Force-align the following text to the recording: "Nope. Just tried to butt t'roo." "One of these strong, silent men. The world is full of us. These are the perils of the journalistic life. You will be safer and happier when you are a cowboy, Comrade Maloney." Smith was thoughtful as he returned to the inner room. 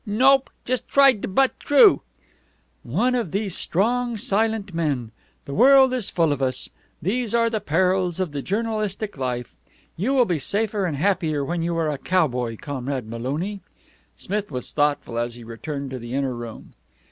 "Nope. 0.03 0.49
Just 0.65 0.87
tried 0.87 1.21
to 1.21 1.27
butt 1.27 1.51
t'roo." 1.59 2.01
"One 2.81 3.13
of 3.13 3.29
these 3.31 3.55
strong, 3.55 4.17
silent 4.17 4.73
men. 4.73 5.11
The 5.45 5.53
world 5.53 5.93
is 5.93 6.09
full 6.09 6.33
of 6.33 6.41
us. 6.41 6.69
These 7.03 7.35
are 7.35 7.51
the 7.51 7.61
perils 7.61 8.19
of 8.19 8.31
the 8.31 8.41
journalistic 8.41 9.15
life. 9.15 9.55
You 9.95 10.15
will 10.15 10.25
be 10.25 10.39
safer 10.39 10.85
and 10.87 10.97
happier 10.97 11.45
when 11.45 11.61
you 11.61 11.77
are 11.77 11.87
a 11.91 11.99
cowboy, 11.99 12.57
Comrade 12.59 13.07
Maloney." 13.07 13.61
Smith 14.17 14.49
was 14.49 14.73
thoughtful 14.73 15.19
as 15.19 15.35
he 15.35 15.43
returned 15.43 15.91
to 15.91 15.99
the 15.99 16.15
inner 16.15 16.33
room. 16.33 16.73